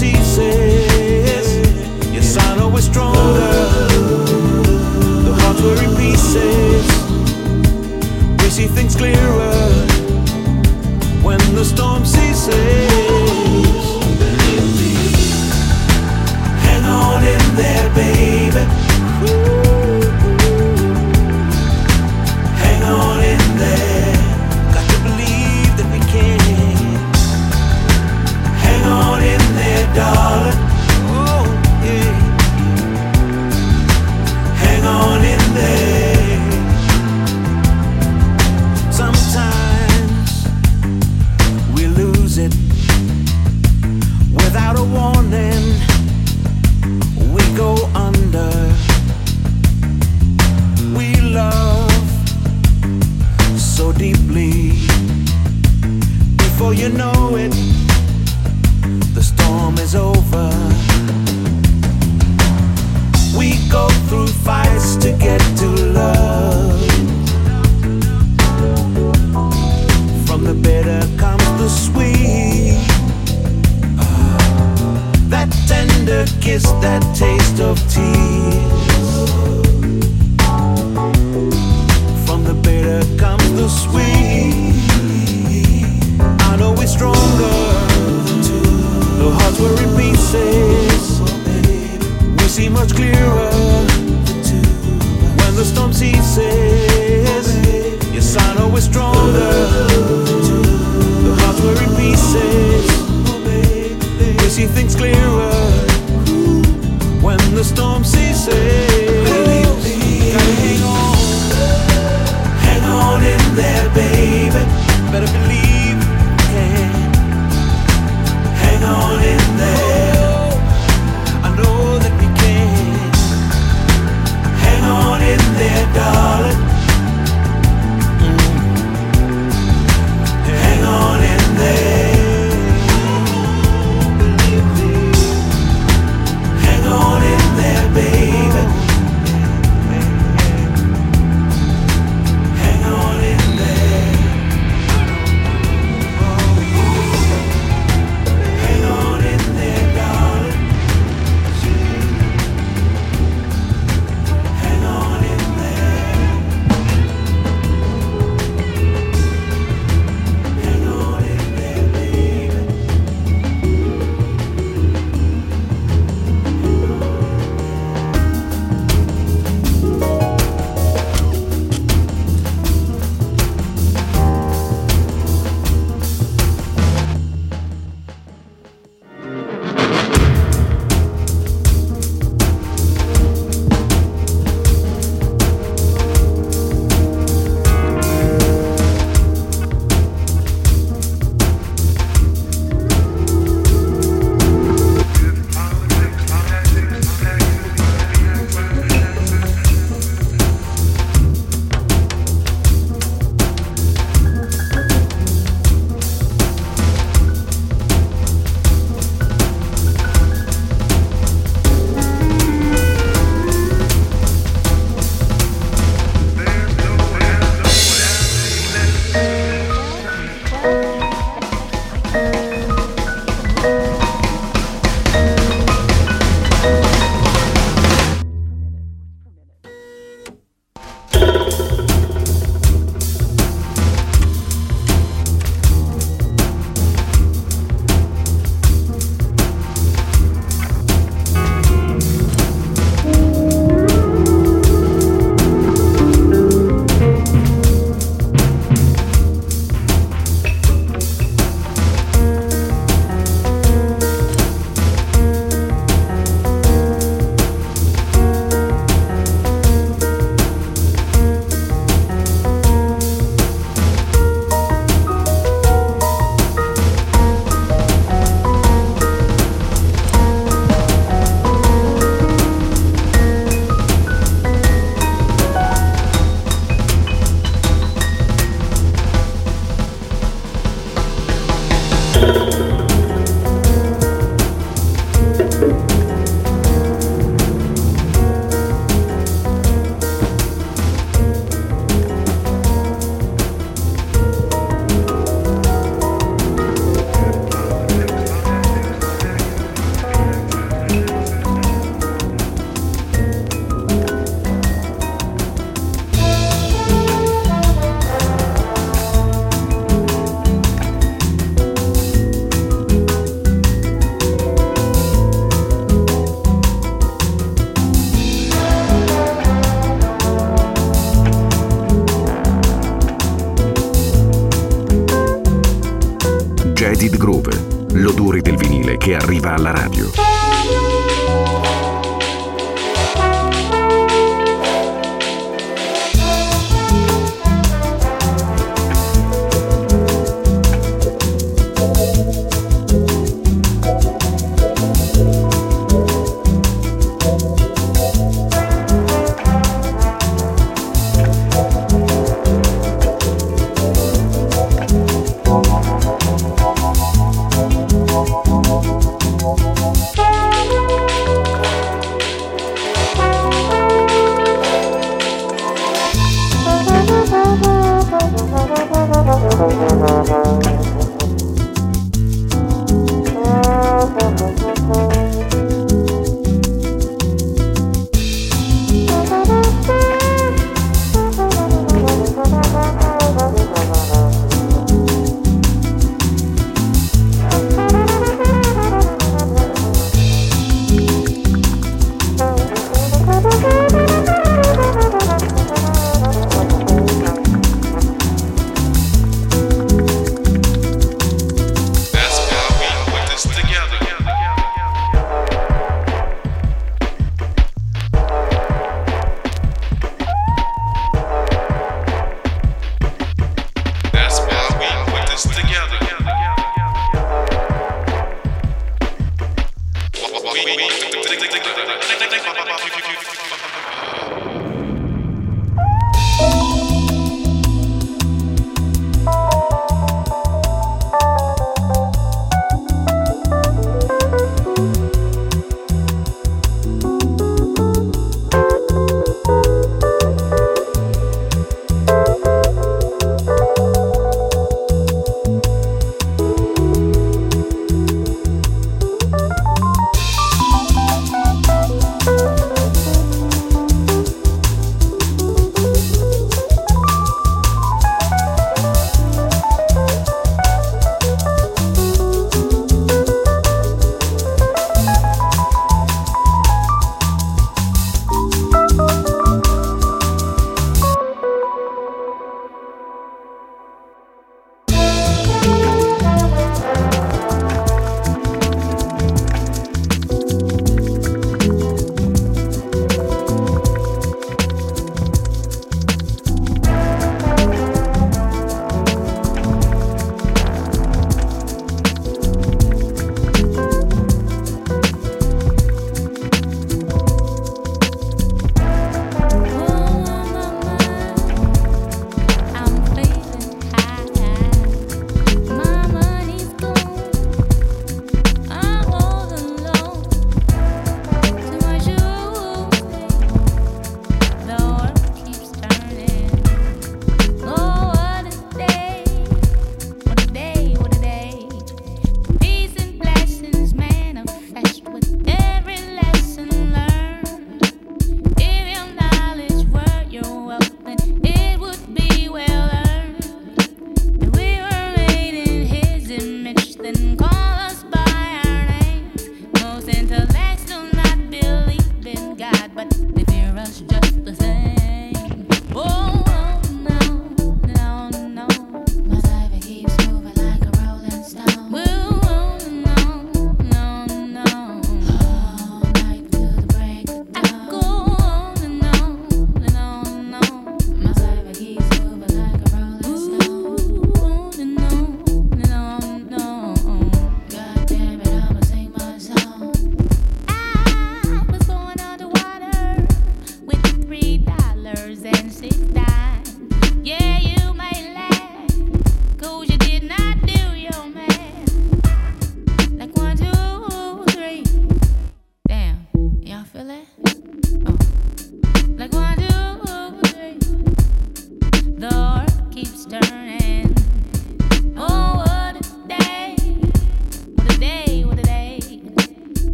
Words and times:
pieces. 0.00 1.56
Your 2.12 2.22
sign 2.22 2.58
always 2.58 2.84
stronger. 2.84 3.18
The 5.24 5.34
hearts 5.40 5.62
were 5.62 5.82
in 5.82 5.96
pieces. 5.96 6.86
We 8.42 8.50
see 8.50 8.66
things 8.66 8.94
clearer. 8.94 9.35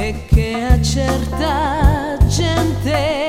e 0.00 0.14
che 0.26 0.54
a 0.54 0.80
certa 0.80 2.16
gente 2.28 3.27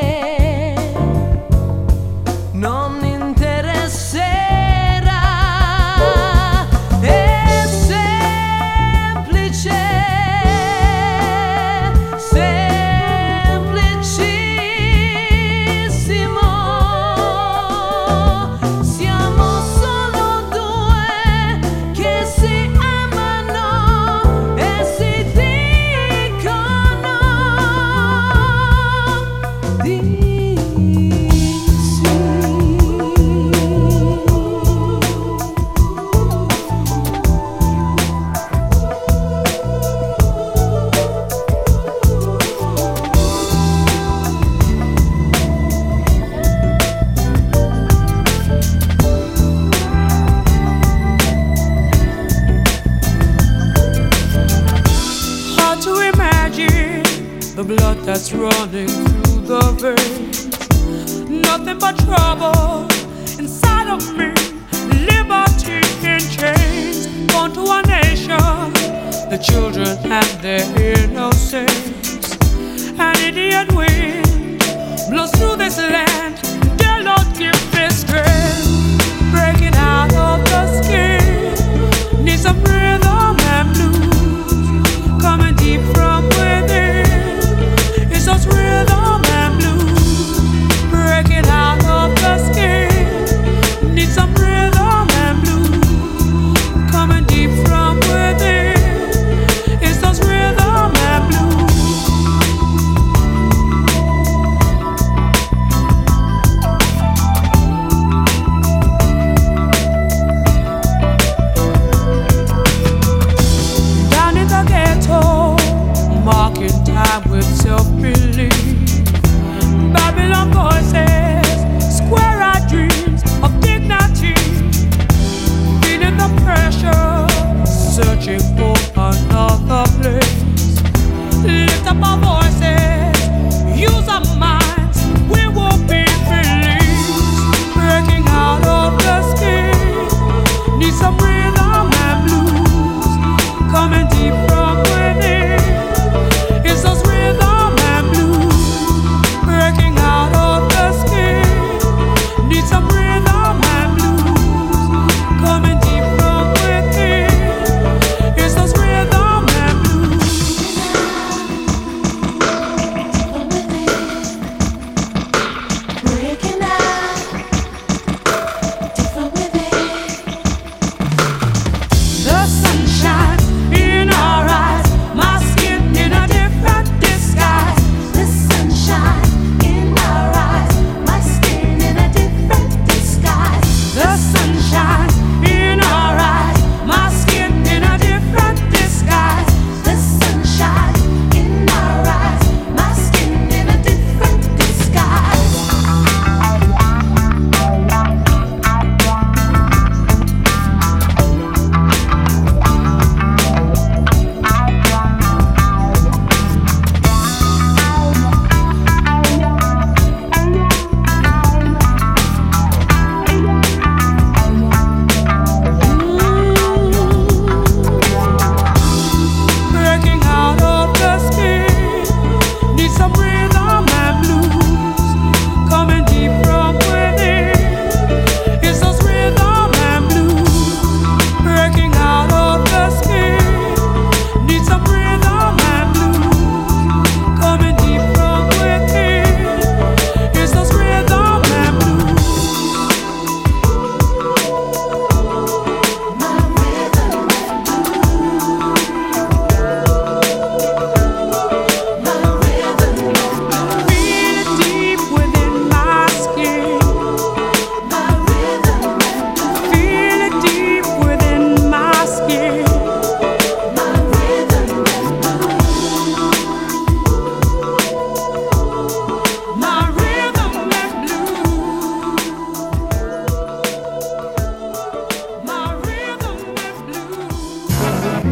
my 132.00 132.18
voices. 132.18 132.89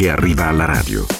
Che 0.00 0.08
arriva 0.08 0.46
alla 0.46 0.64
radio. 0.64 1.19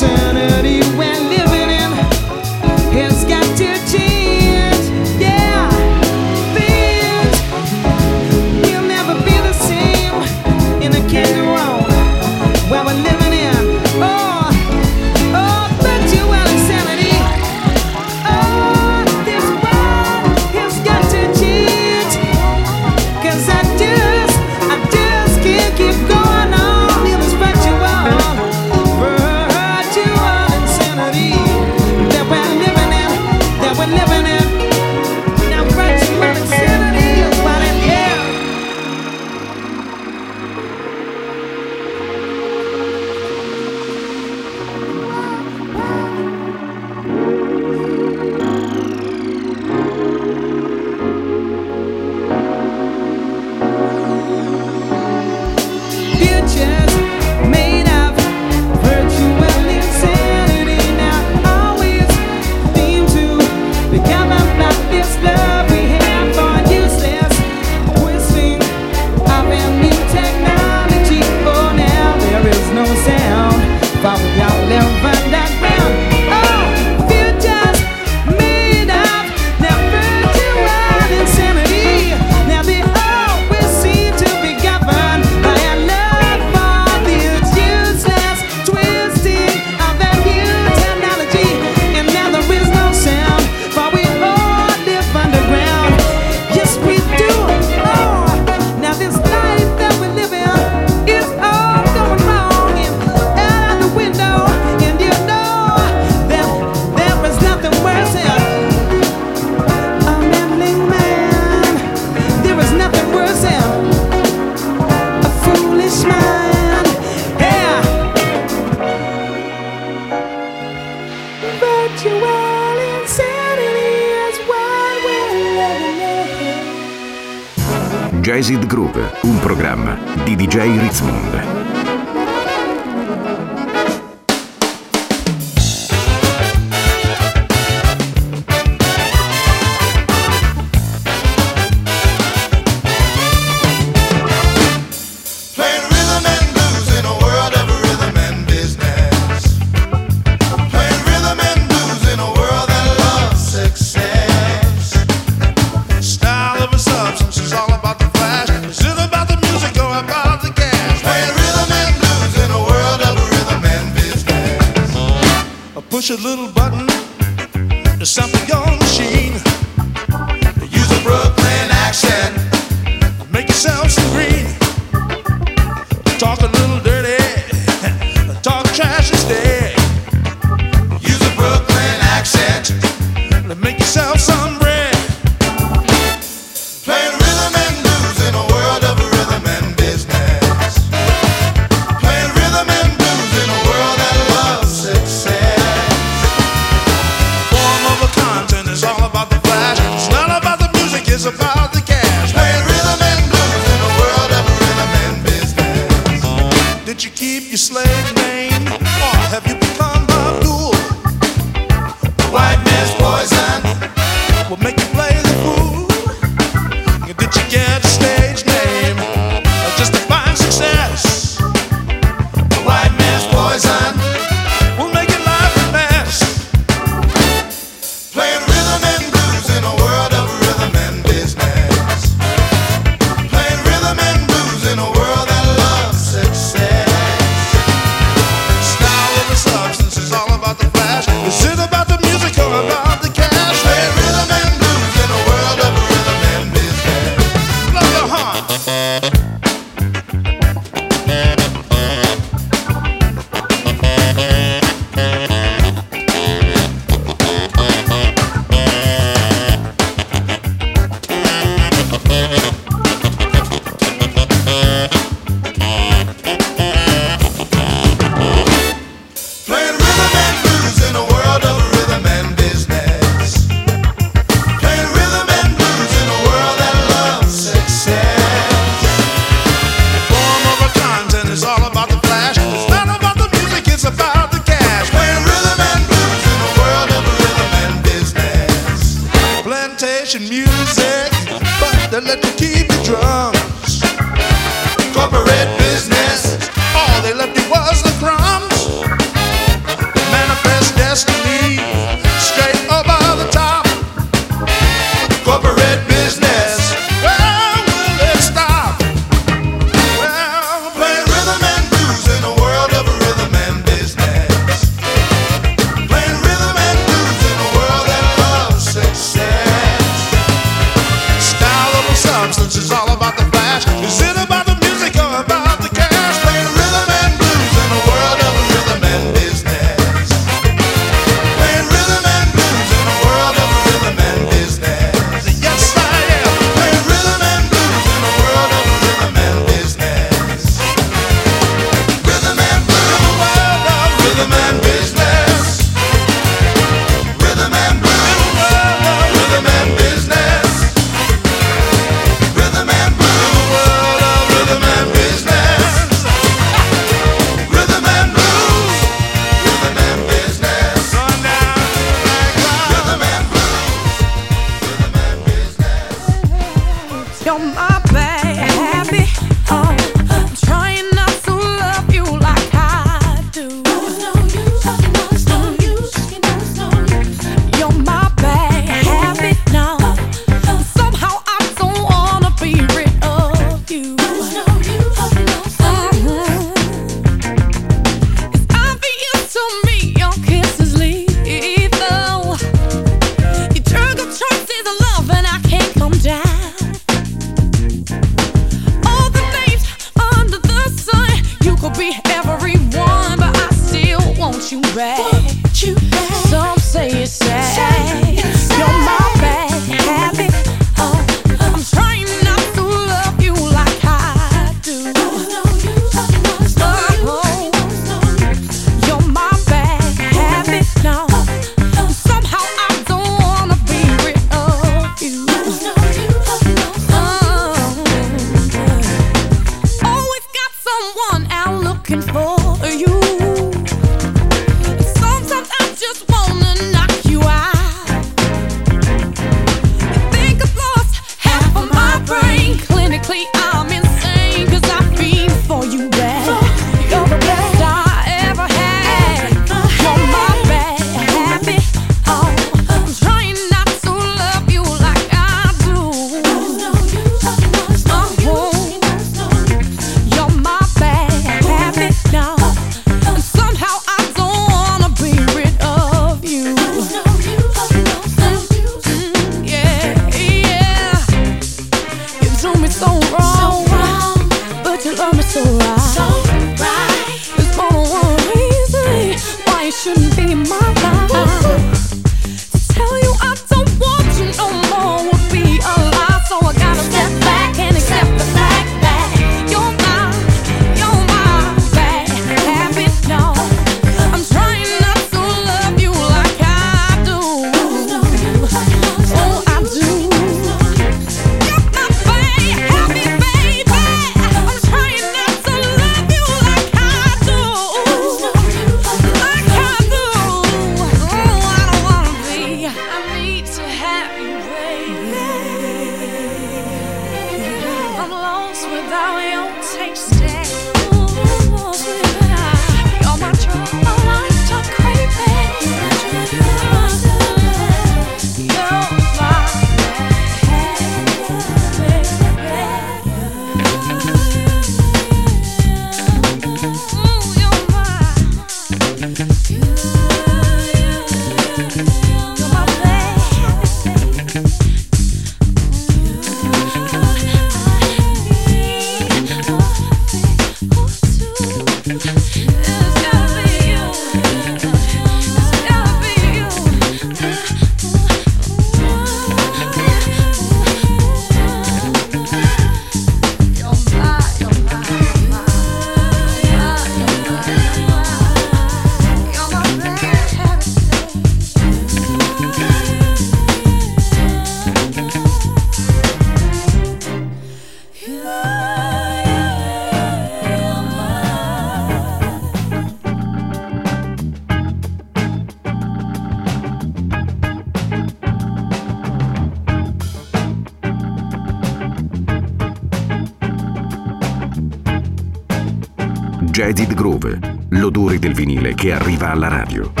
Alla 599.31 599.47
radio. 599.47 600.00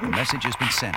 The 0.00 0.08
message 0.08 0.44
has 0.44 0.56
been 0.56 0.70
sent. 0.70 0.96